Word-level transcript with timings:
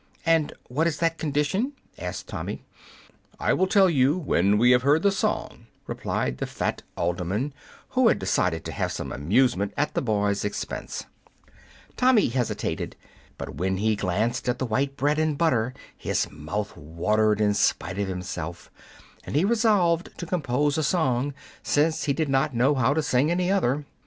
"And 0.25 0.53
what 0.67 0.87
is 0.87 0.97
that 0.97 1.19
condition?" 1.19 1.73
asked 1.99 2.27
Tommy. 2.27 2.63
"I 3.39 3.53
will 3.53 3.67
tell 3.67 3.87
you 3.87 4.17
when 4.17 4.57
we 4.57 4.71
have 4.71 4.81
heard 4.81 5.03
the 5.03 5.11
song," 5.11 5.67
replied 5.85 6.39
the 6.39 6.47
fat 6.47 6.81
alderman, 6.97 7.53
who 7.89 8.07
had 8.07 8.17
decided 8.17 8.65
to 8.65 8.71
have 8.71 8.91
some 8.91 9.11
amusement 9.11 9.75
at 9.77 9.93
the 9.93 10.01
boy's 10.01 10.43
expense. 10.43 11.03
[Illustration: 11.03 11.39
Tommy 11.45 11.53
Tucker] 11.53 11.95
Tommy 11.97 12.27
hesitated, 12.29 12.95
but 13.37 13.55
when 13.57 13.77
he 13.77 13.95
glanced 13.95 14.49
at 14.49 14.57
the 14.57 14.65
white 14.65 14.97
bread 14.97 15.19
and 15.19 15.37
butter 15.37 15.71
his 15.95 16.27
mouth 16.31 16.75
watered 16.75 17.39
in 17.39 17.53
spite 17.53 17.99
of 17.99 18.07
himself, 18.07 18.71
and 19.23 19.35
he 19.35 19.45
resolved 19.45 20.09
to 20.17 20.25
compose 20.25 20.79
a 20.79 20.83
song, 20.83 21.31
since 21.61 22.05
he 22.05 22.13
did 22.13 22.27
not 22.27 22.55
know 22.55 22.73
how 22.73 22.95
to 22.95 23.03
sing 23.03 23.29
any 23.29 23.51
other. 23.51 23.85